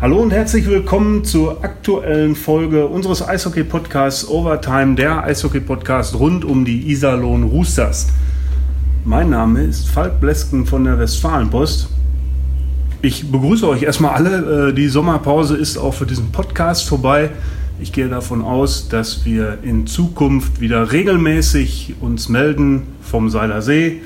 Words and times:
Hallo 0.00 0.18
und 0.18 0.30
herzlich 0.30 0.64
willkommen 0.68 1.24
zur 1.24 1.64
aktuellen 1.64 2.36
Folge 2.36 2.86
unseres 2.86 3.20
Eishockey-Podcasts 3.20 4.28
Overtime, 4.28 4.94
der 4.94 5.24
Eishockey-Podcast 5.24 6.16
rund 6.20 6.44
um 6.44 6.64
die 6.64 6.88
Iserlohn 6.88 7.42
Roosters. 7.42 8.06
Mein 9.04 9.30
Name 9.30 9.64
ist 9.64 9.88
Falk 9.88 10.20
Blesken 10.20 10.66
von 10.66 10.84
der 10.84 11.00
Westfalenpost. 11.00 11.88
Ich 13.02 13.28
begrüße 13.28 13.68
euch 13.68 13.82
erstmal 13.82 14.14
alle. 14.14 14.68
Äh, 14.68 14.72
die 14.72 14.86
Sommerpause 14.86 15.56
ist 15.56 15.76
auch 15.76 15.94
für 15.94 16.06
diesen 16.06 16.30
Podcast 16.30 16.88
vorbei. 16.88 17.30
Ich 17.80 17.92
gehe 17.92 18.08
davon 18.08 18.42
aus, 18.42 18.88
dass 18.88 19.24
wir 19.24 19.58
in 19.64 19.88
Zukunft 19.88 20.60
wieder 20.60 20.92
regelmäßig 20.92 21.96
uns 22.00 22.28
melden 22.28 22.84
vom 23.02 23.30
Seiler 23.30 23.62
See 23.62 24.02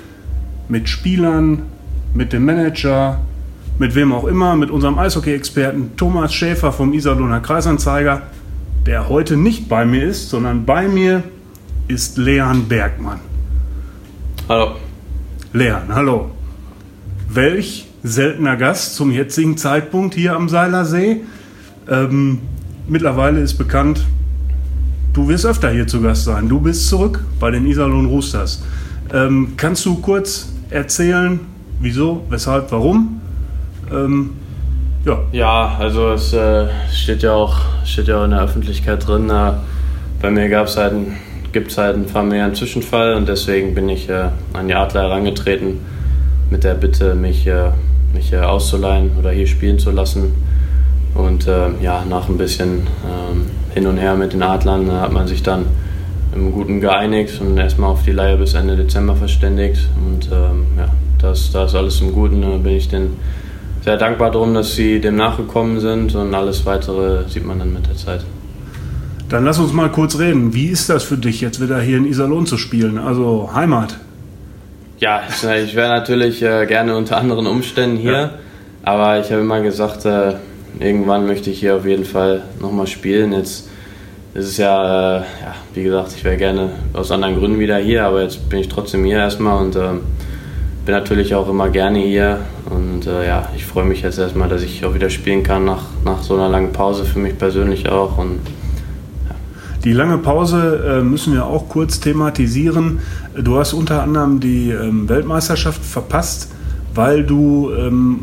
mit 0.70 0.88
Spielern, 0.88 1.64
mit 2.14 2.32
dem 2.32 2.46
Manager, 2.46 3.20
mit 3.82 3.96
wem 3.96 4.12
auch 4.12 4.26
immer, 4.26 4.54
mit 4.54 4.70
unserem 4.70 4.96
Eishockey-Experten 4.96 5.96
Thomas 5.96 6.32
Schäfer 6.32 6.70
vom 6.70 6.92
Iserlohner 6.92 7.40
Kreisanzeiger, 7.40 8.22
der 8.86 9.08
heute 9.08 9.36
nicht 9.36 9.68
bei 9.68 9.84
mir 9.84 10.04
ist, 10.04 10.30
sondern 10.30 10.64
bei 10.64 10.86
mir 10.86 11.24
ist 11.88 12.16
Leon 12.16 12.68
Bergmann. 12.68 13.18
Hallo. 14.48 14.76
Leon, 15.52 15.82
hallo. 15.88 16.30
Welch 17.28 17.88
seltener 18.04 18.56
Gast 18.56 18.94
zum 18.94 19.10
jetzigen 19.10 19.56
Zeitpunkt 19.56 20.14
hier 20.14 20.36
am 20.36 20.48
Seilersee. 20.48 21.22
Ähm, 21.90 22.38
mittlerweile 22.86 23.40
ist 23.40 23.54
bekannt, 23.54 24.06
du 25.12 25.26
wirst 25.26 25.44
öfter 25.44 25.72
hier 25.72 25.88
zu 25.88 26.00
Gast 26.00 26.22
sein. 26.22 26.48
Du 26.48 26.60
bist 26.60 26.86
zurück 26.86 27.24
bei 27.40 27.50
den 27.50 27.66
Iserlohn 27.66 28.06
Roosters. 28.06 28.62
Ähm, 29.12 29.54
kannst 29.56 29.84
du 29.86 29.96
kurz 29.96 30.52
erzählen, 30.70 31.40
wieso, 31.80 32.24
weshalb, 32.30 32.70
warum? 32.70 33.21
Ähm, 33.92 34.30
ja. 35.04 35.18
ja, 35.32 35.76
also 35.78 36.12
es 36.12 36.32
äh, 36.32 36.68
steht, 36.92 37.22
ja 37.22 37.32
auch, 37.32 37.56
steht 37.84 38.08
ja 38.08 38.20
auch 38.20 38.24
in 38.24 38.30
der 38.30 38.42
Öffentlichkeit 38.42 39.06
drin. 39.06 39.28
Äh, 39.30 39.52
bei 40.20 40.30
mir 40.30 40.48
halt 40.56 40.94
gibt 41.52 41.70
es 41.70 41.78
halt 41.78 41.96
einen 41.96 42.06
familiären 42.06 42.54
Zwischenfall 42.54 43.14
und 43.14 43.28
deswegen 43.28 43.74
bin 43.74 43.88
ich 43.88 44.08
äh, 44.08 44.28
an 44.52 44.68
die 44.68 44.74
Adler 44.74 45.02
herangetreten 45.02 45.80
mit 46.50 46.64
der 46.64 46.74
Bitte, 46.74 47.14
mich, 47.14 47.46
äh, 47.46 47.70
mich 48.14 48.32
äh, 48.32 48.38
auszuleihen 48.38 49.10
oder 49.18 49.30
hier 49.30 49.46
spielen 49.46 49.78
zu 49.78 49.90
lassen. 49.90 50.34
Und 51.14 51.46
äh, 51.46 51.70
ja, 51.82 52.04
nach 52.08 52.28
ein 52.28 52.38
bisschen 52.38 52.86
ähm, 53.04 53.46
hin 53.74 53.86
und 53.86 53.98
her 53.98 54.14
mit 54.14 54.32
den 54.32 54.42
Adlern 54.42 54.90
hat 54.92 55.12
man 55.12 55.26
sich 55.26 55.42
dann 55.42 55.66
im 56.34 56.52
Guten 56.52 56.80
geeinigt 56.80 57.40
und 57.40 57.58
erstmal 57.58 57.90
auf 57.90 58.02
die 58.04 58.12
Leihe 58.12 58.36
bis 58.36 58.54
Ende 58.54 58.76
Dezember 58.76 59.16
verständigt. 59.16 59.88
Und 59.96 60.30
ähm, 60.32 60.66
ja, 60.78 60.88
das, 61.18 61.52
das 61.52 61.74
alles 61.74 62.00
im 62.00 62.12
Guten. 62.12 62.42
Da 62.42 62.48
bin 62.56 62.76
ich 62.76 62.88
den 62.88 63.16
sehr 63.82 63.96
dankbar 63.96 64.30
darum, 64.30 64.54
dass 64.54 64.74
sie 64.74 65.00
dem 65.00 65.16
nachgekommen 65.16 65.80
sind 65.80 66.14
und 66.14 66.34
alles 66.34 66.64
weitere 66.64 67.28
sieht 67.28 67.44
man 67.44 67.58
dann 67.58 67.72
mit 67.72 67.86
der 67.86 67.96
Zeit. 67.96 68.24
Dann 69.28 69.44
lass 69.44 69.58
uns 69.58 69.72
mal 69.72 69.90
kurz 69.90 70.18
reden. 70.18 70.54
Wie 70.54 70.66
ist 70.66 70.88
das 70.88 71.04
für 71.04 71.16
dich, 71.16 71.40
jetzt 71.40 71.60
wieder 71.60 71.80
hier 71.80 71.96
in 71.96 72.06
Iserlohn 72.06 72.46
zu 72.46 72.58
spielen? 72.58 72.98
Also 72.98 73.50
Heimat? 73.54 73.96
Ja, 74.98 75.22
ich 75.64 75.74
wäre 75.74 75.88
natürlich 75.88 76.42
äh, 76.42 76.66
gerne 76.66 76.96
unter 76.96 77.16
anderen 77.16 77.46
Umständen 77.46 77.96
hier, 77.96 78.12
ja. 78.12 78.30
aber 78.84 79.18
ich 79.20 79.30
habe 79.32 79.40
immer 79.40 79.62
gesagt, 79.62 80.04
äh, 80.04 80.34
irgendwann 80.78 81.26
möchte 81.26 81.50
ich 81.50 81.60
hier 81.60 81.76
auf 81.76 81.86
jeden 81.86 82.04
Fall 82.04 82.42
nochmal 82.60 82.86
spielen. 82.86 83.32
Jetzt 83.32 83.68
ist 84.34 84.46
es 84.46 84.56
ja, 84.58 85.16
äh, 85.16 85.20
ja 85.20 85.54
wie 85.74 85.82
gesagt, 85.82 86.12
ich 86.16 86.22
wäre 86.22 86.36
gerne 86.36 86.70
aus 86.92 87.10
anderen 87.10 87.36
Gründen 87.36 87.58
wieder 87.58 87.78
hier, 87.78 88.04
aber 88.04 88.22
jetzt 88.22 88.48
bin 88.48 88.60
ich 88.60 88.68
trotzdem 88.68 89.04
hier 89.04 89.18
erstmal 89.18 89.60
und 89.60 89.74
ähm, 89.76 90.02
bin 90.84 90.94
natürlich 90.94 91.34
auch 91.34 91.48
immer 91.48 91.68
gerne 91.68 92.00
hier 92.00 92.40
und 92.68 93.06
äh, 93.06 93.26
ja, 93.26 93.48
ich 93.54 93.64
freue 93.64 93.84
mich 93.84 94.02
jetzt 94.02 94.18
erstmal, 94.18 94.48
dass 94.48 94.62
ich 94.62 94.84
auch 94.84 94.94
wieder 94.94 95.10
spielen 95.10 95.42
kann 95.42 95.64
nach, 95.64 95.84
nach 96.04 96.22
so 96.22 96.34
einer 96.34 96.48
langen 96.48 96.72
Pause 96.72 97.04
für 97.04 97.18
mich 97.18 97.38
persönlich 97.38 97.88
auch. 97.88 98.18
Und, 98.18 98.40
ja. 99.28 99.34
Die 99.84 99.92
lange 99.92 100.18
Pause 100.18 100.98
äh, 100.98 101.02
müssen 101.02 101.34
wir 101.34 101.46
auch 101.46 101.68
kurz 101.68 102.00
thematisieren. 102.00 103.00
Du 103.36 103.58
hast 103.58 103.72
unter 103.74 104.02
anderem 104.02 104.40
die 104.40 104.70
ähm, 104.70 105.08
Weltmeisterschaft 105.08 105.84
verpasst, 105.84 106.48
weil 106.94 107.24
du 107.24 107.70
ähm, 107.78 108.20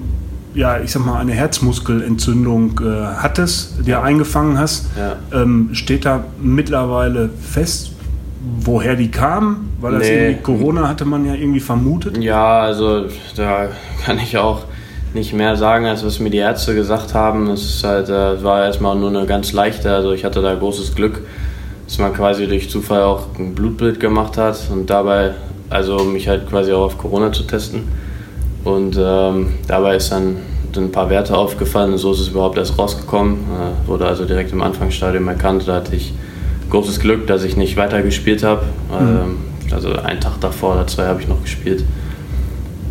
ja, 0.54 0.80
ich 0.80 0.92
sag 0.92 1.06
mal, 1.06 1.20
eine 1.20 1.34
Herzmuskelentzündung 1.34 2.82
äh, 2.84 3.06
hattest, 3.18 3.86
dir 3.86 4.02
eingefangen 4.02 4.58
hast. 4.58 4.88
Ja. 4.98 5.16
Ähm, 5.32 5.70
steht 5.74 6.06
da 6.06 6.24
mittlerweile 6.42 7.30
fest, 7.30 7.92
woher 8.40 8.96
die 8.96 9.12
kam? 9.12 9.70
Weil 9.80 9.94
das 9.94 10.04
nee. 10.04 10.16
irgendwie 10.16 10.44
Corona 10.44 10.88
hatte 10.88 11.06
man 11.06 11.26
ja 11.26 11.34
irgendwie 11.34 11.60
vermutet. 11.60 12.18
Ja, 12.18 12.60
also 12.60 13.06
da 13.36 13.70
kann 14.06 14.18
ich 14.20 14.38
auch 14.38 14.64
nicht 15.14 15.34
mehr 15.34 15.56
sagen, 15.56 15.86
als 15.86 16.06
was 16.06 16.20
mir 16.20 16.30
die 16.30 16.38
Ärzte 16.38 16.76
gesagt 16.76 17.14
haben. 17.14 17.50
Es 17.50 17.64
ist 17.64 17.84
halt, 17.84 18.10
äh, 18.10 18.44
war 18.44 18.64
erstmal 18.66 18.96
nur 18.96 19.10
eine 19.10 19.26
ganz 19.26 19.52
leichte, 19.54 19.94
also 19.94 20.12
ich 20.14 20.24
hatte 20.24 20.42
da 20.42 20.54
großes 20.54 20.96
Glück, 20.96 21.22
dass 21.86 21.98
man 21.98 22.14
quasi 22.14 22.48
durch 22.48 22.70
Zufall 22.70 23.02
auch 23.02 23.28
ein 23.38 23.56
Blutbild 23.56 24.00
gemacht 24.00 24.38
hat 24.38 24.60
und 24.72 24.90
dabei, 24.90 25.34
also 25.70 26.04
mich 26.04 26.28
halt 26.28 26.48
quasi 26.48 26.72
auch 26.72 26.86
auf 26.86 26.98
Corona 26.98 27.32
zu 27.32 27.44
testen. 27.44 27.88
Und 28.64 28.98
ähm, 29.00 29.54
dabei 29.68 29.96
ist 29.96 30.12
dann 30.12 30.38
ein 30.78 30.92
paar 30.92 31.10
Werte 31.10 31.36
aufgefallen 31.36 31.94
und 31.94 31.98
so 31.98 32.12
ist 32.12 32.20
es 32.20 32.28
überhaupt 32.28 32.58
erst 32.58 32.78
rausgekommen. 32.78 33.36
Äh, 33.36 33.88
wurde 33.88 34.06
also 34.06 34.26
direkt 34.26 34.52
im 34.52 34.62
Anfangsstadium 34.62 35.28
erkannt. 35.28 35.64
Da 35.66 35.76
hatte 35.76 35.96
ich 35.96 36.14
großes 36.70 37.00
Glück, 37.00 37.28
dass 37.28 37.44
ich 37.44 37.58
nicht 37.58 37.78
weiter 37.78 38.02
gespielt 38.02 38.44
habe. 38.44 38.64
Mhm. 38.90 39.08
Ähm, 39.08 39.38
also 39.72 39.94
einen 39.94 40.20
Tag 40.20 40.40
davor 40.42 40.76
oder 40.76 40.88
zwei 40.88 41.06
habe 41.06 41.22
ich 41.22 41.28
noch 41.28 41.42
gespielt. 41.42 41.84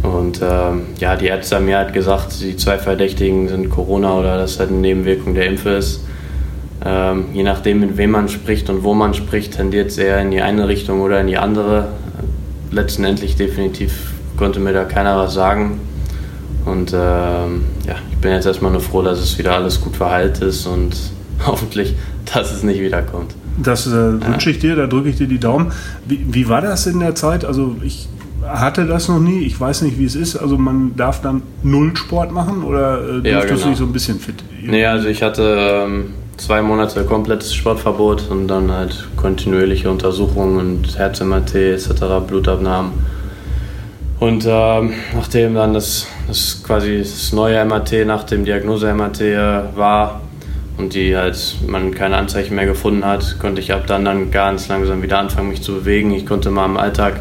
Und 0.03 0.41
ähm, 0.43 0.83
ja, 1.01 1.17
die 1.17 1.27
Ärzte 1.27 1.57
haben 1.57 1.65
mir 1.65 1.79
halt 1.79 1.93
gesagt, 1.93 2.41
die 2.41 2.57
zwei 2.57 2.79
Verdächtigen 2.79 3.49
sind 3.49 3.69
Corona 3.69 4.19
oder 4.19 4.39
dass 4.39 4.59
halt 4.59 4.71
eine 4.71 4.79
Nebenwirkung 4.79 5.35
der 5.35 5.47
Impfe 5.47 5.71
ist. 5.71 6.05
Ähm, 6.85 7.27
je 7.33 7.43
nachdem, 7.43 7.81
mit 7.81 7.97
wem 7.97 8.13
man 8.13 8.29
spricht 8.29 8.71
und 8.71 8.85
wo 8.85 8.95
man 8.95 9.15
spricht, 9.15 9.55
tendiert 9.55 9.89
es 9.89 9.99
eher 9.99 10.21
in 10.21 10.31
die 10.31 10.41
eine 10.41 10.69
Richtung 10.69 11.01
oder 11.01 11.21
in 11.21 11.27
die 11.27 11.37
andere. 11.37 11.89
Letztendlich 12.71 13.35
definitiv 13.37 14.13
konnte 14.37 14.61
mir 14.61 14.73
da 14.73 14.85
keiner 14.85 15.17
was 15.17 15.35
sagen. 15.35 15.81
Und 16.65 16.93
ähm, 16.93 17.65
ja, 17.87 17.97
ich 18.11 18.19
bin 18.19 18.31
jetzt 18.31 18.47
erstmal 18.47 18.71
nur 18.71 18.81
froh, 18.81 19.03
dass 19.03 19.19
es 19.19 19.39
wieder 19.39 19.55
alles 19.55 19.81
gut 19.81 19.97
verheilt 19.97 20.39
ist 20.39 20.67
und 20.67 20.97
hoffentlich, 21.47 21.95
dass 22.33 22.53
es 22.53 22.63
nicht 22.63 22.81
wiederkommt. 22.81 23.35
Das 23.63 23.87
äh, 23.87 23.91
wünsche 23.91 24.51
ich 24.51 24.59
dir, 24.59 24.77
da 24.77 24.87
drücke 24.87 25.09
ich 25.09 25.17
dir 25.17 25.27
die 25.27 25.39
Daumen. 25.39 25.73
Wie, 26.07 26.25
wie, 26.31 26.49
war 26.49 26.61
das 26.61 26.87
in 26.87 27.01
der 27.01 27.15
Zeit? 27.15 27.45
Also 27.45 27.77
ich 27.83 28.09
hatte 28.47 28.87
das 28.87 29.09
noch 29.09 29.19
nie, 29.19 29.41
ich 29.41 29.61
weiß 29.61 29.83
nicht, 29.83 29.99
wie 29.99 30.05
es 30.05 30.15
ist. 30.15 30.37
Also 30.37 30.57
man 30.57 30.97
darf 30.97 31.21
dann 31.21 31.43
null 31.63 31.97
Sport 31.97 32.33
machen 32.33 32.63
oder 32.63 33.01
äh, 33.25 33.29
ja, 33.29 33.41
genau. 33.45 33.61
du 33.61 33.69
dich 33.69 33.79
so 33.79 33.85
ein 33.85 33.93
bisschen 33.93 34.21
fit? 34.21 34.37
Nee, 34.63 34.87
also 34.87 35.09
ich 35.09 35.23
hatte 35.23 35.57
ähm, 35.59 36.15
zwei 36.37 36.63
Monate 36.63 37.05
komplettes 37.05 37.55
Sportverbot 37.55 38.31
und 38.31 38.49
dann 38.49 38.71
halt 38.71 39.09
kontinuierliche 39.17 39.91
Untersuchungen 39.91 40.59
und 40.59 40.99
Herz-MRT 40.99 41.55
etc., 41.55 41.91
Blutabnahmen. 42.27 42.93
Und 44.21 44.45
ähm, 44.49 44.95
nachdem 45.15 45.55
dann 45.55 45.75
das, 45.75 46.09
das 46.27 46.63
quasi 46.65 46.99
das 46.99 47.33
neue 47.33 47.65
MRT 47.65 48.05
nach 48.05 48.25
dem 48.25 48.45
Diagnose-MRT 48.45 49.21
äh, 49.21 49.63
war, 49.77 50.23
und 50.79 50.95
die 50.95 51.17
halt 51.17 51.57
man 51.67 51.93
keine 51.93 52.17
Anzeichen 52.17 52.55
mehr 52.55 52.67
gefunden 52.67 53.05
hat, 53.05 53.39
konnte 53.41 53.61
ich 53.61 53.73
ab 53.73 53.87
dann 53.87 54.05
dann 54.05 54.31
ganz 54.31 54.69
langsam 54.69 55.03
wieder 55.03 55.19
anfangen, 55.19 55.51
mich 55.51 55.63
zu 55.63 55.75
bewegen. 55.75 56.13
Ich 56.13 56.25
konnte 56.25 56.51
mal 56.51 56.65
im 56.67 56.77
Alltag 56.77 57.21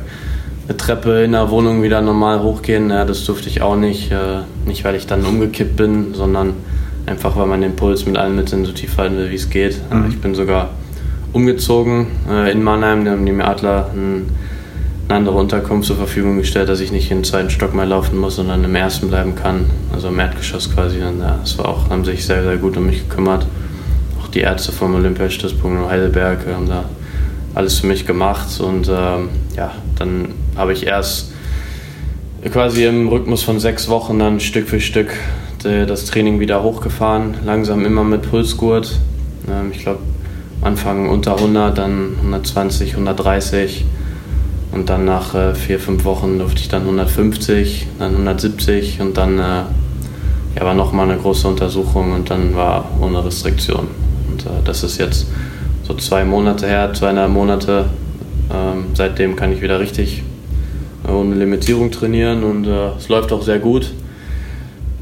eine 0.68 0.78
Treppe 0.78 1.24
in 1.24 1.32
der 1.32 1.50
Wohnung 1.50 1.82
wieder 1.82 2.02
normal 2.02 2.42
hochgehen. 2.42 2.90
Ja, 2.90 3.04
das 3.04 3.26
durfte 3.26 3.50
ich 3.50 3.62
auch 3.62 3.76
nicht. 3.76 4.12
Äh, 4.12 4.42
nicht, 4.66 4.84
weil 4.84 4.96
ich 4.96 5.08
dann 5.08 5.26
umgekippt 5.26 5.76
bin, 5.76 6.14
sondern 6.14 6.54
einfach, 7.06 7.36
weil 7.36 7.48
man 7.48 7.62
den 7.62 7.76
Puls 7.76 8.06
mit 8.06 8.18
allen 8.18 8.36
Mitteln 8.36 8.66
so 8.66 8.72
tief 8.72 8.98
halten 8.98 9.18
will, 9.18 9.32
wie 9.32 9.36
es 9.36 9.50
geht. 9.50 9.82
Mhm. 9.92 10.06
Ich 10.10 10.22
bin 10.22 10.36
sogar 10.36 10.70
umgezogen 11.34 12.08
äh, 12.30 12.52
in 12.52 12.64
Mannheim. 12.64 13.06
Da 13.06 13.12
haben 13.12 13.26
die 13.26 13.32
mir 13.32 13.48
Adler 13.48 13.90
ein, 13.94 14.30
eine 15.08 15.18
andere 15.20 15.38
Unterkunft 15.38 15.88
zur 15.88 15.96
Verfügung 15.96 16.38
gestellt, 16.38 16.68
dass 16.68 16.82
ich 16.82 16.92
nicht 16.92 17.10
den 17.10 17.24
zweiten 17.24 17.50
Stock 17.50 17.74
mehr 17.74 17.86
laufen 17.86 18.18
muss, 18.18 18.36
sondern 18.36 18.64
im 18.64 18.76
ersten 18.76 19.08
bleiben 19.08 19.36
kann. 19.36 19.66
Also 19.94 20.10
im 20.10 20.20
Erdgeschoss 20.20 20.74
quasi. 20.74 21.02
Und 21.02 21.22
ja, 21.22 21.38
das 21.42 21.58
war 21.58 21.70
auch, 21.70 21.90
haben 21.90 22.04
sich 22.04 22.26
sehr, 22.26 22.44
sehr 22.44 22.58
gut 22.58 22.76
um 22.76 22.88
mich 22.88 23.08
gekümmert. 23.08 23.46
Auch 24.22 24.28
die 24.28 24.42
Ärzte 24.42 24.74
vom 24.74 24.96
Olympiastützpunkt 24.96 25.82
in 25.82 25.90
Heidelberg 25.90 26.46
haben 26.54 26.68
da 26.68 26.86
alles 27.56 27.80
für 27.80 27.88
mich 27.88 28.06
gemacht. 28.06 28.60
Und 28.60 28.90
ähm, 28.90 29.30
ja, 29.56 29.72
dann 29.98 30.30
habe 30.58 30.74
ich 30.74 30.86
erst 30.86 31.32
quasi 32.52 32.86
im 32.86 33.08
Rhythmus 33.08 33.44
von 33.44 33.60
sechs 33.60 33.88
Wochen 33.88 34.20
dann 34.20 34.40
Stück 34.40 34.68
für 34.68 34.80
Stück 34.80 35.12
das 35.64 36.06
Training 36.06 36.40
wieder 36.40 36.64
hochgefahren. 36.64 37.36
Langsam 37.46 37.86
immer 37.86 38.04
mit 38.04 38.30
Pulsgurt. 38.30 39.00
Ähm, 39.50 39.72
ich 39.72 39.80
glaube, 39.80 40.00
Anfang 40.62 41.10
unter 41.10 41.36
100, 41.36 41.78
dann 41.78 42.16
120, 42.18 42.94
130 42.94 43.86
und 44.78 44.90
dann 44.90 45.06
nach 45.06 45.34
äh, 45.34 45.56
vier, 45.56 45.80
fünf 45.80 46.06
Wochen 46.06 46.38
durfte 46.38 46.62
ich 46.62 46.70
dann 46.70 46.84
150, 46.84 47.88
dann 47.98 48.12
170 48.12 49.02
und 49.02 49.18
dann 49.18 49.40
äh, 49.40 49.64
ja, 50.56 50.62
war 50.62 50.76
nochmal 50.76 51.10
eine 51.10 51.20
große 51.20 51.48
Untersuchung 51.48 52.14
und 52.14 52.30
dann 52.30 52.56
war 52.56 52.86
ohne 53.02 53.26
Restriktion. 53.26 53.88
Und 54.30 54.46
äh, 54.46 54.50
das 54.64 54.84
ist 54.84 55.00
jetzt 55.00 55.28
so 55.84 55.96
zwei 55.96 56.24
Monate 56.26 56.68
her, 56.68 56.94
zweieinhalb 56.94 57.32
Monate. 57.32 57.86
Ähm, 58.54 58.86
seitdem 58.94 59.36
kann 59.36 59.52
ich 59.52 59.62
wieder 59.62 59.80
richtig 59.80 60.24
ohne 61.08 61.36
Limitierung 61.36 61.90
trainieren 61.92 62.44
und 62.44 62.68
äh, 62.68 62.90
es 62.98 63.10
läuft 63.10 63.32
auch 63.32 63.42
sehr 63.42 63.60
gut. 63.60 63.92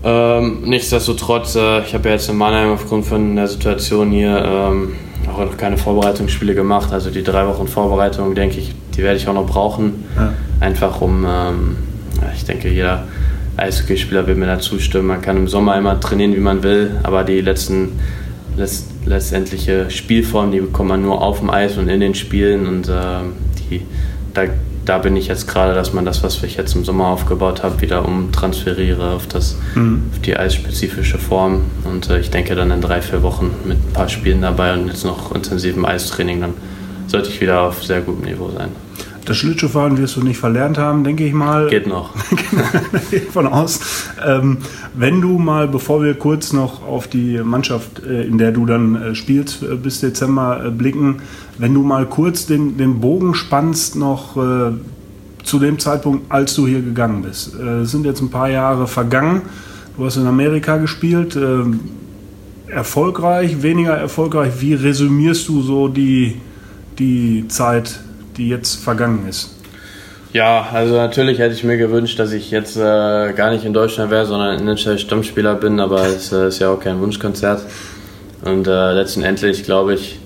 Ähm, 0.03 0.61
nichtsdestotrotz, 0.63 1.55
äh, 1.55 1.81
ich 1.81 1.93
habe 1.93 2.07
ja 2.07 2.15
jetzt 2.15 2.29
in 2.29 2.37
Mannheim 2.37 2.71
aufgrund 2.71 3.05
von 3.05 3.35
der 3.35 3.47
Situation 3.47 4.11
hier 4.11 4.37
ähm, 4.45 4.93
auch 5.37 5.45
noch 5.45 5.57
keine 5.57 5.77
Vorbereitungsspiele 5.77 6.55
gemacht. 6.55 6.91
Also 6.91 7.09
die 7.09 7.23
drei 7.23 7.47
Wochen 7.47 7.67
Vorbereitung, 7.67 8.35
denke 8.35 8.59
ich, 8.59 8.73
die 8.95 9.03
werde 9.03 9.17
ich 9.17 9.27
auch 9.27 9.33
noch 9.33 9.45
brauchen. 9.45 10.05
Ja. 10.15 10.33
Einfach 10.59 11.01
um, 11.01 11.25
ähm, 11.27 11.77
ich 12.35 12.45
denke, 12.45 12.69
jeder 12.69 13.03
Eishockeyspieler 13.57 14.27
wird 14.27 14.37
mir 14.37 14.47
da 14.47 14.59
zustimmen. 14.59 15.07
Man 15.07 15.21
kann 15.21 15.37
im 15.37 15.47
Sommer 15.47 15.77
immer 15.77 15.99
trainieren, 15.99 16.35
wie 16.35 16.39
man 16.39 16.63
will, 16.63 16.91
aber 17.03 17.23
die 17.23 17.41
letzten, 17.41 17.99
letzt, 18.57 18.87
letztendliche 19.05 19.89
Spielform, 19.89 20.51
die 20.51 20.59
bekommt 20.59 20.89
man 20.89 21.01
nur 21.01 21.21
auf 21.21 21.39
dem 21.39 21.49
Eis 21.49 21.77
und 21.77 21.87
in 21.87 21.99
den 21.99 22.15
Spielen 22.15 22.67
und 22.67 22.89
äh, 22.89 22.93
die, 23.69 23.81
da 24.33 24.43
da 24.85 24.99
bin 24.99 25.15
ich 25.15 25.27
jetzt 25.27 25.47
gerade, 25.47 25.73
dass 25.73 25.93
man 25.93 26.05
das, 26.05 26.23
was 26.23 26.41
ich 26.43 26.57
jetzt 26.57 26.75
im 26.75 26.85
Sommer 26.85 27.07
aufgebaut 27.07 27.63
habe, 27.63 27.81
wieder 27.81 28.05
umtransferiere 28.05 29.11
auf, 29.11 29.27
das, 29.27 29.57
mhm. 29.73 30.03
auf 30.11 30.21
die 30.21 30.37
eisspezifische 30.37 31.17
Form. 31.17 31.61
Und 31.83 32.09
äh, 32.09 32.19
ich 32.19 32.29
denke 32.29 32.55
dann 32.55 32.71
in 32.71 32.81
drei, 32.81 33.01
vier 33.01 33.23
Wochen 33.23 33.51
mit 33.65 33.77
ein 33.77 33.93
paar 33.93 34.09
Spielen 34.09 34.41
dabei 34.41 34.73
und 34.73 34.87
jetzt 34.87 35.03
noch 35.03 35.33
intensivem 35.33 35.85
Eistraining, 35.85 36.41
dann 36.41 36.53
sollte 37.07 37.29
ich 37.29 37.41
wieder 37.41 37.61
auf 37.61 37.83
sehr 37.83 38.01
gutem 38.01 38.25
Niveau 38.25 38.51
sein. 38.51 38.69
Das 39.25 39.37
Schlittschuhfahren 39.37 39.97
wirst 39.97 40.15
du 40.15 40.21
nicht 40.21 40.37
verlernt 40.37 40.77
haben, 40.77 41.03
denke 41.03 41.25
ich 41.25 41.33
mal. 41.33 41.67
Geht 41.67 41.87
noch. 41.87 42.11
von 43.33 43.47
aus. 43.47 43.79
Ähm, 44.25 44.59
wenn 44.93 45.19
du 45.19 45.39
mal, 45.39 45.67
bevor 45.67 46.03
wir 46.03 46.13
kurz 46.13 46.53
noch 46.53 46.87
auf 46.87 47.07
die 47.07 47.39
Mannschaft, 47.43 48.03
äh, 48.03 48.23
in 48.23 48.37
der 48.37 48.51
du 48.51 48.67
dann 48.67 48.95
äh, 48.95 49.15
spielst, 49.15 49.63
äh, 49.63 49.75
bis 49.75 49.99
Dezember 49.99 50.65
äh, 50.65 50.69
blicken, 50.69 51.21
wenn 51.57 51.73
du 51.73 51.81
mal 51.81 52.05
kurz 52.05 52.45
den, 52.45 52.77
den 52.77 52.99
Bogen 52.99 53.33
spannst 53.33 53.95
noch 53.95 54.37
äh, 54.37 54.73
zu 55.43 55.59
dem 55.59 55.79
Zeitpunkt, 55.79 56.31
als 56.31 56.53
du 56.53 56.67
hier 56.67 56.81
gegangen 56.81 57.23
bist. 57.23 57.55
Äh, 57.55 57.81
es 57.81 57.91
sind 57.91 58.05
jetzt 58.05 58.21
ein 58.21 58.29
paar 58.29 58.49
Jahre 58.49 58.85
vergangen. 58.87 59.41
Du 59.97 60.05
hast 60.05 60.17
in 60.17 60.27
Amerika 60.27 60.77
gespielt. 60.77 61.35
Ähm, 61.35 61.79
erfolgreich, 62.67 63.63
weniger 63.63 63.95
erfolgreich. 63.95 64.53
Wie 64.59 64.73
resümierst 64.75 65.47
du 65.47 65.61
so 65.61 65.87
die, 65.87 66.35
die 66.99 67.47
Zeit 67.47 68.01
die 68.37 68.49
jetzt 68.49 68.83
vergangen 68.83 69.27
ist? 69.27 69.51
Ja, 70.35 70.67
also 70.73 70.95
natürlich 70.95 71.39
hätte 71.39 71.53
ich 71.53 71.63
mir 71.63 71.77
gewünscht, 71.77 72.19
dass 72.19 72.33
ich 72.33 72.51
jetzt 72.51 72.75
äh, 72.75 72.81
gar 73.33 73.51
nicht 73.51 73.63
in 73.63 73.71
Deutschland 73.71 74.11
wäre, 74.11 74.25
sondern 74.25 74.59
initial 74.59 74.99
Stammspieler 74.99 75.55
bin, 75.55 75.79
aber 75.79 76.05
es 76.07 76.33
äh, 76.33 76.49
ist 76.49 76.59
ja 76.59 76.71
auch 76.71 76.79
kein 76.79 76.99
Wunschkonzert. 76.99 77.61
Und 78.43 78.67
äh, 78.67 78.91
letztendlich 78.91 79.63
glaube 79.63 79.93
ich, 79.93 80.19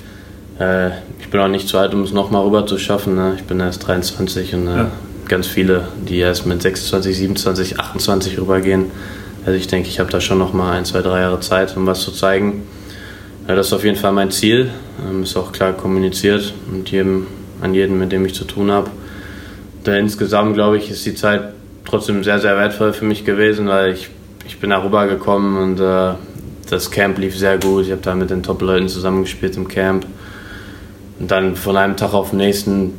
äh, 0.59 0.89
ich 1.19 1.29
bin 1.29 1.39
auch 1.39 1.47
nicht 1.47 1.67
zu 1.67 1.77
alt, 1.77 1.93
um 1.93 2.01
es 2.01 2.11
nochmal 2.11 2.43
rüber 2.43 2.65
zu 2.65 2.79
schaffen. 2.79 3.15
Ne? 3.15 3.33
Ich 3.37 3.43
bin 3.43 3.59
erst 3.59 3.87
23 3.87 4.55
und 4.55 4.67
äh, 4.67 4.75
ja. 4.77 4.91
ganz 5.27 5.45
viele, 5.45 5.89
die 6.07 6.17
erst 6.17 6.47
mit 6.47 6.59
26, 6.59 7.15
27, 7.15 7.79
28 7.79 8.39
rübergehen. 8.39 8.85
Also 9.45 9.59
ich 9.59 9.67
denke, 9.67 9.89
ich 9.89 9.99
habe 9.99 10.09
da 10.09 10.19
schon 10.19 10.39
nochmal 10.39 10.75
ein, 10.75 10.85
zwei, 10.85 11.01
drei 11.01 11.21
Jahre 11.21 11.39
Zeit, 11.39 11.77
um 11.77 11.85
was 11.85 12.01
zu 12.01 12.11
zeigen. 12.11 12.63
Ja, 13.47 13.53
das 13.53 13.67
ist 13.67 13.73
auf 13.73 13.83
jeden 13.83 13.95
Fall 13.95 14.11
mein 14.11 14.31
Ziel. 14.31 14.71
Ähm, 15.07 15.21
ist 15.21 15.37
auch 15.37 15.51
klar 15.51 15.73
kommuniziert 15.73 16.53
und 16.71 16.89
jedem 16.89 17.27
an 17.61 17.73
jeden, 17.73 17.97
mit 17.99 18.11
dem 18.11 18.25
ich 18.25 18.33
zu 18.33 18.45
tun 18.45 18.71
habe. 18.71 18.89
Da 19.83 19.95
insgesamt, 19.95 20.55
glaube 20.55 20.77
ich, 20.77 20.89
ist 20.89 21.05
die 21.05 21.15
Zeit 21.15 21.53
trotzdem 21.85 22.23
sehr, 22.23 22.39
sehr 22.39 22.55
wertvoll 22.57 22.93
für 22.93 23.05
mich 23.05 23.25
gewesen, 23.25 23.67
weil 23.67 23.93
ich, 23.93 24.09
ich 24.45 24.59
bin 24.59 24.69
da 24.69 24.83
rübergekommen 24.83 25.57
und 25.57 25.79
äh, 25.79 26.13
das 26.69 26.91
Camp 26.91 27.17
lief 27.17 27.37
sehr 27.37 27.57
gut. 27.57 27.85
Ich 27.85 27.91
habe 27.91 28.01
da 28.01 28.15
mit 28.15 28.29
den 28.29 28.43
Top-Leuten 28.43 28.87
zusammengespielt 28.87 29.57
im 29.57 29.67
Camp. 29.67 30.05
Und 31.19 31.31
dann 31.31 31.55
von 31.55 31.75
einem 31.75 31.97
Tag 31.97 32.13
auf 32.13 32.29
den 32.29 32.37
nächsten, 32.37 32.93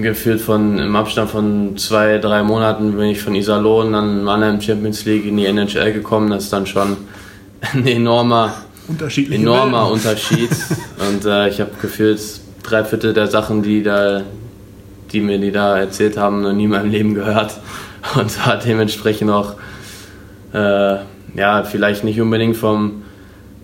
gefühlt 0.00 0.40
von 0.40 0.78
im 0.78 0.96
Abstand 0.96 1.30
von 1.30 1.76
zwei, 1.76 2.18
drei 2.18 2.42
Monaten, 2.42 2.92
bin 2.92 3.06
ich 3.06 3.20
von 3.20 3.34
Iserlohn 3.34 3.92
dann 3.92 4.24
Mannheim 4.24 4.60
Champions 4.60 5.04
League 5.04 5.26
in 5.26 5.36
die 5.36 5.46
NHL 5.46 5.92
gekommen. 5.92 6.30
Das 6.30 6.44
ist 6.44 6.52
dann 6.52 6.66
schon 6.66 6.96
ein 7.74 7.86
enormer, 7.86 8.54
enormer 9.30 9.90
Unterschied. 9.90 10.50
Und 11.10 11.24
äh, 11.24 11.48
ich 11.48 11.60
habe 11.60 11.70
gefühlt 11.80 12.20
drei 12.70 12.84
Viertel 12.84 13.14
der 13.14 13.26
Sachen, 13.26 13.62
die, 13.62 13.82
da, 13.82 14.22
die 15.12 15.20
mir 15.20 15.38
die 15.38 15.52
da 15.52 15.78
erzählt 15.78 16.16
haben, 16.16 16.42
noch 16.42 16.52
nie 16.52 16.64
in 16.64 16.70
meinem 16.70 16.90
Leben 16.90 17.14
gehört. 17.14 17.58
Und 18.14 18.46
war 18.46 18.58
dementsprechend 18.58 19.30
auch, 19.30 19.54
äh, 20.52 20.96
ja, 21.34 21.64
vielleicht 21.64 22.04
nicht 22.04 22.20
unbedingt 22.20 22.56
vom 22.56 23.02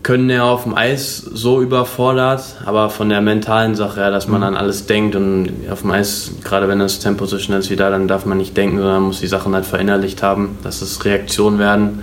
Können 0.02 0.28
her 0.28 0.44
auf 0.44 0.64
dem 0.64 0.76
Eis 0.76 1.16
so 1.16 1.62
überfordert, 1.62 2.42
aber 2.66 2.90
von 2.90 3.08
der 3.08 3.22
mentalen 3.22 3.74
Sache 3.74 4.00
her, 4.00 4.10
dass 4.10 4.28
man 4.28 4.42
mhm. 4.42 4.48
an 4.48 4.56
alles 4.56 4.84
denkt 4.84 5.16
und 5.16 5.50
auf 5.70 5.80
dem 5.80 5.92
Eis, 5.92 6.32
gerade 6.44 6.68
wenn 6.68 6.78
das 6.78 6.98
Tempo 6.98 7.24
so 7.24 7.38
schnell 7.38 7.60
ist 7.60 7.70
wie 7.70 7.76
da, 7.76 7.88
dann 7.88 8.06
darf 8.06 8.26
man 8.26 8.36
nicht 8.36 8.54
denken, 8.54 8.76
sondern 8.76 9.04
muss 9.04 9.20
die 9.20 9.26
Sachen 9.28 9.54
halt 9.54 9.64
verinnerlicht 9.64 10.22
haben, 10.22 10.58
dass 10.62 10.82
es 10.82 11.06
Reaktionen 11.06 11.58
werden, 11.58 12.02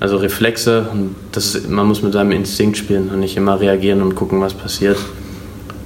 also 0.00 0.18
Reflexe 0.18 0.86
und 0.92 1.14
das 1.32 1.54
ist, 1.54 1.70
man 1.70 1.86
muss 1.86 2.02
mit 2.02 2.12
seinem 2.12 2.32
Instinkt 2.32 2.76
spielen 2.76 3.08
und 3.08 3.20
nicht 3.20 3.38
immer 3.38 3.58
reagieren 3.58 4.02
und 4.02 4.16
gucken, 4.16 4.42
was 4.42 4.52
passiert. 4.52 4.98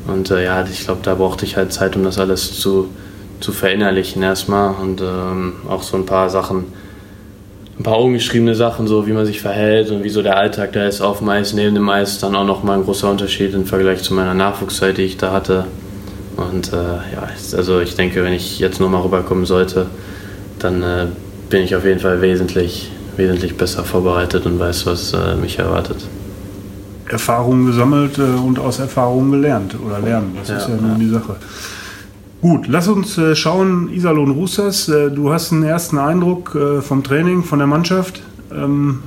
Und 0.09 0.31
äh, 0.31 0.45
ja, 0.45 0.65
ich 0.65 0.85
glaube, 0.85 1.01
da 1.03 1.15
brauchte 1.15 1.45
ich 1.45 1.57
halt 1.57 1.73
Zeit, 1.73 1.95
um 1.95 2.03
das 2.03 2.19
alles 2.19 2.59
zu, 2.59 2.89
zu 3.41 3.53
verinnerlichen 3.53 4.23
erstmal 4.23 4.75
und 4.75 5.03
ähm, 5.03 5.53
auch 5.69 5.83
so 5.83 5.97
ein 5.97 6.07
paar 6.07 6.31
Sachen, 6.31 6.65
ein 7.79 7.83
paar 7.83 8.01
ungeschriebene 8.01 8.55
Sachen, 8.55 8.89
so 8.89 9.07
wie 9.07 9.13
man 9.13 9.27
sich 9.27 9.41
verhält 9.41 9.91
und 9.91 10.03
wie 10.03 10.09
so 10.09 10.23
der 10.23 10.37
Alltag 10.39 10.73
da 10.73 10.87
ist 10.87 11.03
auf 11.03 11.19
dem 11.19 11.29
Eis, 11.29 11.53
neben 11.53 11.75
dem 11.75 11.89
Eis, 11.91 12.19
dann 12.19 12.35
auch 12.35 12.47
nochmal 12.47 12.79
ein 12.79 12.85
großer 12.85 13.09
Unterschied 13.09 13.53
im 13.55 13.67
Vergleich 13.67 14.03
zu 14.03 14.15
meiner 14.15 14.35
Nachwuchszeit, 14.35 14.97
die 14.97 15.03
ich 15.03 15.19
da 15.19 15.31
hatte. 15.31 15.67
Und 16.37 16.73
äh, 16.73 16.77
ja, 16.77 17.29
also 17.57 17.81
ich 17.81 17.95
denke, 17.95 18.25
wenn 18.25 18.33
ich 18.33 18.59
jetzt 18.59 18.81
nochmal 18.81 19.03
rüberkommen 19.03 19.45
sollte, 19.45 19.87
dann 20.59 20.83
äh, 20.83 21.07
bin 21.51 21.63
ich 21.63 21.77
auf 21.77 21.85
jeden 21.85 22.01
Fall 22.01 22.23
wesentlich, 22.23 22.91
wesentlich 23.17 23.57
besser 23.57 23.85
vorbereitet 23.85 24.47
und 24.47 24.59
weiß, 24.59 24.87
was 24.87 25.13
äh, 25.13 25.35
mich 25.35 25.59
erwartet. 25.59 25.99
Erfahrungen 27.11 27.67
gesammelt 27.67 28.19
äh, 28.19 28.23
und 28.23 28.59
aus 28.59 28.79
Erfahrungen 28.79 29.33
gelernt 29.33 29.77
oder 29.85 30.01
lernen. 30.01 30.37
Das 30.39 30.49
ja, 30.49 30.57
ist 30.57 30.69
ja 30.69 30.77
nun 30.77 30.93
ja. 30.93 30.99
die 30.99 31.09
Sache. 31.09 31.37
Gut, 32.41 32.69
lass 32.69 32.87
uns 32.87 33.19
äh, 33.19 33.35
schauen, 33.35 33.93
Iserlohn 33.93 34.31
Roosters. 34.31 34.89
Äh, 34.89 35.11
du 35.11 35.33
hast 35.33 35.53
einen 35.53 35.65
ersten 35.65 35.99
Eindruck 35.99 36.55
äh, 36.55 36.81
vom 36.81 37.03
Training, 37.03 37.43
von 37.43 37.59
der 37.59 37.67
Mannschaft. 37.67 38.23
Ähm, 38.53 39.03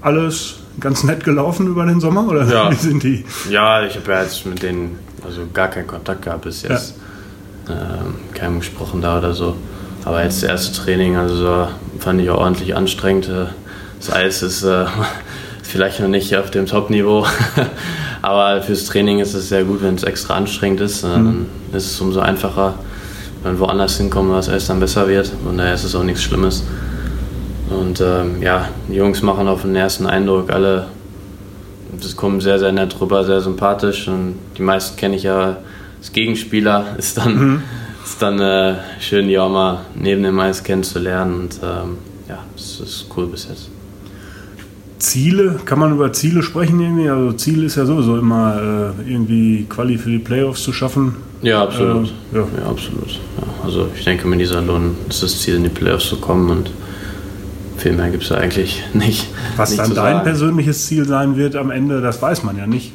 alles 0.00 0.60
ganz 0.80 1.04
nett 1.04 1.24
gelaufen 1.24 1.66
über 1.66 1.84
den 1.84 2.00
Sommer 2.00 2.26
oder 2.28 2.46
ja. 2.46 2.70
wie 2.70 2.74
sind 2.74 3.02
die? 3.02 3.24
Ja, 3.50 3.84
ich 3.84 3.96
habe 3.96 4.12
ja 4.12 4.22
jetzt 4.22 4.46
mit 4.46 4.62
denen 4.62 4.98
also 5.24 5.42
gar 5.52 5.68
keinen 5.68 5.86
Kontakt 5.86 6.22
gehabt 6.22 6.42
bis 6.42 6.62
jetzt. 6.62 6.94
Ja. 7.68 7.74
Ähm, 7.74 8.14
keinem 8.32 8.60
gesprochen 8.60 9.02
da 9.02 9.18
oder 9.18 9.34
so. 9.34 9.56
Aber 10.04 10.22
jetzt 10.22 10.42
das 10.42 10.50
erste 10.50 10.82
Training, 10.82 11.16
also 11.16 11.66
fand 11.98 12.20
ich 12.20 12.30
auch 12.30 12.38
ordentlich 12.38 12.76
anstrengend. 12.76 13.28
Äh, 13.28 13.46
das 13.98 14.12
Eis 14.12 14.42
ist 14.42 14.62
äh, 14.62 14.86
vielleicht 15.76 16.00
noch 16.00 16.08
nicht 16.08 16.34
auf 16.34 16.50
dem 16.50 16.64
Top-Niveau, 16.64 17.26
aber 18.22 18.62
fürs 18.62 18.86
Training 18.86 19.20
ist 19.20 19.34
es 19.34 19.50
sehr 19.50 19.62
gut, 19.64 19.82
wenn 19.82 19.94
es 19.94 20.04
extra 20.04 20.34
anstrengend 20.34 20.80
ist. 20.80 21.04
Mhm. 21.04 21.08
Dann 21.10 21.46
ist 21.74 21.84
es 21.84 22.00
umso 22.00 22.20
einfacher, 22.20 22.74
wenn 23.42 23.58
woanders 23.58 23.98
hinkommen, 23.98 24.32
was 24.32 24.48
es 24.48 24.66
dann 24.66 24.80
besser 24.80 25.06
wird. 25.06 25.30
Und 25.46 25.58
daher 25.58 25.74
ist 25.74 25.84
es 25.84 25.94
auch 25.94 26.02
nichts 26.02 26.22
Schlimmes. 26.22 26.64
Und 27.68 28.00
ähm, 28.00 28.40
ja, 28.40 28.70
die 28.88 28.94
Jungs 28.94 29.20
machen 29.20 29.48
auf 29.48 29.62
den 29.62 29.76
ersten 29.76 30.06
Eindruck 30.06 30.50
alle, 30.50 30.86
das 32.00 32.16
kommt 32.16 32.42
sehr, 32.42 32.58
sehr 32.58 32.72
nett 32.72 32.98
rüber, 32.98 33.22
sehr 33.24 33.42
sympathisch. 33.42 34.08
Und 34.08 34.38
die 34.56 34.62
meisten 34.62 34.96
kenne 34.96 35.16
ich 35.16 35.24
ja 35.24 35.58
als 35.98 36.10
Gegenspieler. 36.10 36.86
Ist 36.98 37.18
dann, 37.18 37.34
mhm. 37.34 37.62
ist 38.02 38.22
dann 38.22 38.40
äh, 38.40 38.76
schön, 38.98 39.28
die 39.28 39.38
auch 39.38 39.50
mal 39.50 39.80
neben 39.94 40.22
dem 40.22 40.40
Eis 40.40 40.62
kennenzulernen. 40.62 41.34
Und 41.34 41.60
ähm, 41.62 41.98
ja, 42.30 42.38
es 42.56 42.80
ist 42.80 43.06
cool 43.14 43.26
bis 43.26 43.46
jetzt. 43.48 43.75
Ziele, 44.98 45.60
kann 45.64 45.78
man 45.78 45.92
über 45.92 46.12
Ziele 46.12 46.42
sprechen 46.42 46.80
irgendwie? 46.80 47.08
Also 47.08 47.32
Ziel 47.32 47.64
ist 47.64 47.76
ja 47.76 47.84
sowieso 47.84 48.16
immer 48.18 48.92
äh, 49.06 49.10
irgendwie 49.10 49.66
Quali 49.68 49.98
für 49.98 50.10
die 50.10 50.18
Playoffs 50.18 50.62
zu 50.62 50.72
schaffen. 50.72 51.16
Ja, 51.42 51.62
absolut. 51.62 52.08
Äh, 52.32 52.36
ja. 52.36 52.46
ja. 52.58 52.70
absolut. 52.70 53.10
Ja, 53.10 53.64
also 53.64 53.88
ich 53.96 54.04
denke, 54.04 54.26
mit 54.26 54.40
dieser 54.40 54.62
Lohn 54.62 54.96
ist 55.08 55.22
das 55.22 55.40
Ziel, 55.40 55.56
in 55.56 55.64
die 55.64 55.68
Playoffs 55.68 56.08
zu 56.08 56.16
kommen 56.16 56.50
und 56.50 56.70
viel 57.76 57.92
mehr 57.92 58.10
gibt 58.10 58.22
es 58.22 58.30
da 58.30 58.36
eigentlich 58.36 58.82
nicht. 58.94 59.28
Was 59.56 59.70
nicht 59.70 59.80
dann 59.80 59.94
dein 59.94 60.14
sagen. 60.14 60.24
persönliches 60.24 60.86
Ziel 60.86 61.06
sein 61.06 61.36
wird 61.36 61.56
am 61.56 61.70
Ende, 61.70 62.00
das 62.00 62.20
weiß 62.22 62.42
man 62.42 62.56
ja 62.56 62.66
nicht. 62.66 62.92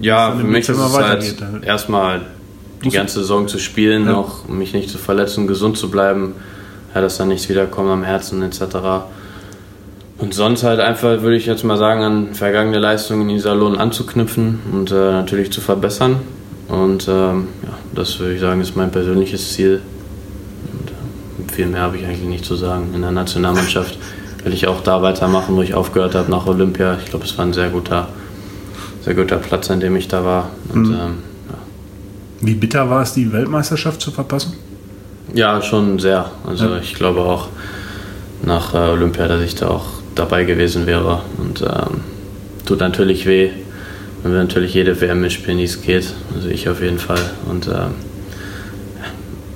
Ja, 0.00 0.32
für 0.32 0.44
mich 0.44 0.68
ist 0.68 0.78
es 0.78 0.98
halt 0.98 1.36
erstmal 1.64 2.22
die 2.84 2.90
ganze 2.90 3.20
Saison 3.20 3.48
zu 3.48 3.58
spielen, 3.58 4.06
ja. 4.06 4.14
auch 4.14 4.48
mich 4.48 4.74
nicht 4.74 4.90
zu 4.90 4.98
verletzen, 4.98 5.46
gesund 5.46 5.76
zu 5.76 5.90
bleiben, 5.90 6.34
ja, 6.94 7.00
dass 7.00 7.16
dann 7.16 7.28
nichts 7.28 7.48
wiederkommt 7.48 7.90
am 7.90 8.02
Herzen 8.02 8.42
etc. 8.42 8.60
Und 10.22 10.34
sonst 10.34 10.62
halt 10.62 10.78
einfach, 10.78 11.22
würde 11.22 11.34
ich 11.34 11.46
jetzt 11.46 11.64
mal 11.64 11.76
sagen, 11.76 12.04
an 12.04 12.32
vergangene 12.32 12.78
Leistungen 12.78 13.28
in 13.28 13.36
Iserlohn 13.38 13.76
anzuknüpfen 13.76 14.60
und 14.72 14.92
äh, 14.92 14.94
natürlich 14.94 15.50
zu 15.50 15.60
verbessern. 15.60 16.20
Und 16.68 17.08
ähm, 17.08 17.48
ja, 17.64 17.70
das 17.92 18.20
würde 18.20 18.34
ich 18.34 18.40
sagen, 18.40 18.60
ist 18.60 18.76
mein 18.76 18.92
persönliches 18.92 19.52
Ziel. 19.52 19.82
Und 20.72 20.90
äh, 20.90 21.52
viel 21.52 21.66
mehr 21.66 21.80
habe 21.80 21.96
ich 21.96 22.06
eigentlich 22.06 22.28
nicht 22.28 22.44
zu 22.44 22.54
sagen. 22.54 22.94
In 22.94 23.02
der 23.02 23.10
Nationalmannschaft 23.10 23.98
will 24.44 24.52
ich 24.52 24.68
auch 24.68 24.80
da 24.84 25.02
weitermachen, 25.02 25.56
wo 25.56 25.62
ich 25.62 25.74
aufgehört 25.74 26.14
habe 26.14 26.30
nach 26.30 26.46
Olympia. 26.46 26.98
Ich 27.02 27.10
glaube, 27.10 27.24
es 27.24 27.36
war 27.36 27.44
ein 27.44 27.52
sehr 27.52 27.70
guter, 27.70 28.06
sehr 29.00 29.14
guter 29.14 29.38
Platz, 29.38 29.72
an 29.72 29.80
dem 29.80 29.96
ich 29.96 30.06
da 30.06 30.24
war. 30.24 30.50
Und, 30.72 30.82
mhm. 30.82 30.94
ähm, 30.94 31.14
ja. 31.48 31.58
Wie 32.42 32.54
bitter 32.54 32.88
war 32.88 33.02
es, 33.02 33.12
die 33.12 33.32
Weltmeisterschaft 33.32 34.00
zu 34.00 34.12
verpassen? 34.12 34.52
Ja, 35.34 35.60
schon 35.60 35.98
sehr. 35.98 36.30
Also 36.46 36.66
ja. 36.66 36.78
ich 36.78 36.94
glaube 36.94 37.22
auch 37.22 37.48
nach 38.44 38.72
äh, 38.72 38.78
Olympia, 38.78 39.26
dass 39.26 39.42
ich 39.42 39.56
da 39.56 39.66
auch 39.66 40.01
dabei 40.14 40.44
gewesen 40.44 40.86
wäre. 40.86 41.22
Und 41.38 41.62
ähm, 41.62 42.00
tut 42.66 42.80
natürlich 42.80 43.26
weh, 43.26 43.50
wenn 44.22 44.32
wir 44.32 44.38
natürlich 44.38 44.74
jede 44.74 45.00
WM 45.00 45.20
mitspielen, 45.20 45.58
die 45.58 45.64
es 45.64 45.82
geht. 45.82 46.12
Also 46.34 46.48
ich 46.48 46.68
auf 46.68 46.80
jeden 46.80 46.98
Fall. 46.98 47.20
Und 47.48 47.66
äh, 47.68 47.88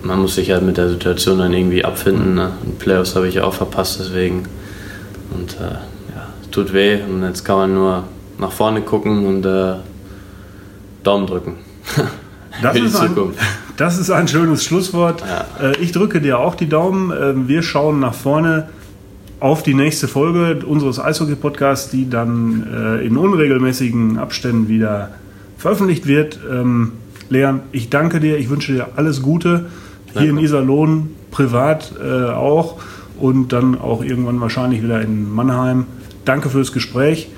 man 0.03 0.21
muss 0.21 0.37
sich 0.37 0.51
halt 0.51 0.63
mit 0.63 0.77
der 0.77 0.89
Situation 0.89 1.39
dann 1.39 1.53
irgendwie 1.53 1.85
abfinden. 1.85 2.35
Ne? 2.35 2.53
Playoffs 2.79 3.17
habe 3.17 3.29
ich 3.29 3.41
auch 3.41 3.55
verpasst, 3.55 4.01
deswegen. 4.01 4.45
Und 5.31 5.55
äh, 5.61 5.75
ja, 6.15 6.29
es 6.43 6.51
tut 6.51 6.73
weh. 6.73 6.99
Und 7.03 7.23
jetzt 7.23 7.45
kann 7.45 7.57
man 7.57 7.75
nur 7.75 8.05
nach 8.39 8.53
vorne 8.53 8.83
gucken 8.83 9.27
und 9.27 9.45
äh, 9.47 9.75
Daumen 11.03 11.27
drücken. 11.27 11.57
Das 12.63 12.75
ist, 12.75 12.97
ein, 12.97 13.15
das 13.77 13.99
ist, 13.99 14.11
ein, 14.11 14.29
schönes 14.29 14.65
Schlusswort. 14.65 15.21
Ja. 15.21 15.73
Äh, 15.73 15.77
ich 15.79 15.93
drücke 15.93 16.23
dir 16.23 16.39
auch 16.39 16.55
die 16.55 16.71
Daumen. 16.71 17.13
Ähm, 17.13 17.49
wir 17.49 17.63
schauen 17.63 18.01
nach 18.01 18.15
vorne 18.15 18.71
auf 19.47 19.63
die 19.63 19.75
nächste 19.75 20.09
Folge 20.09 20.67
unseres 20.67 20.99
Eishockey-Podcasts, 20.99 21.91
die 21.91 22.11
dann 22.11 22.67
äh, 22.67 23.07
in 23.07 23.17
unregelmäßigen 23.17 24.19
Abständen 24.19 24.69
wieder 24.69 25.11
veröffentlicht 25.57 26.07
wird. 26.07 26.41
Ähm, 26.51 26.93
Leon, 27.29 27.61
ich 27.71 27.89
danke 27.89 28.19
dir, 28.19 28.39
ich 28.39 28.51
wünsche 28.51 28.73
dir 28.73 28.89
alles 28.97 29.23
Gute 29.23 29.67
hier 30.13 30.31
in 30.31 30.39
Iserlohn, 30.39 31.11
privat 31.31 31.95
äh, 32.03 32.31
auch 32.31 32.81
und 33.21 33.53
dann 33.53 33.79
auch 33.79 34.03
irgendwann 34.03 34.41
wahrscheinlich 34.41 34.83
wieder 34.83 35.01
in 35.01 35.33
Mannheim. 35.33 35.85
Danke 36.25 36.51
fürs 36.51 36.73
Gespräch. 36.73 37.29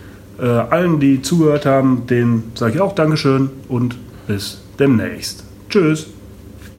Äh, 0.41 0.47
allen, 0.47 1.01
die 1.01 1.21
zugehört 1.21 1.67
haben, 1.67 2.07
denen 2.07 2.53
sage 2.55 2.77
ich 2.77 2.81
auch 2.81 2.95
Dankeschön 2.95 3.51
und 3.69 3.97
bis 4.27 4.63
demnächst. 4.79 5.45
Tschüss. 5.69 6.18